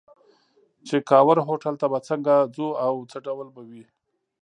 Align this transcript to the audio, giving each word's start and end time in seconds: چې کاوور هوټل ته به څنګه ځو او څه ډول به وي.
چې 0.87 0.97
کاوور 1.09 1.37
هوټل 1.47 1.75
ته 1.81 1.87
به 1.91 1.99
څنګه 2.09 2.33
ځو 2.55 2.67
او 2.85 2.93
څه 3.11 3.17
ډول 3.25 3.47
به 3.55 3.61
وي. 3.69 3.83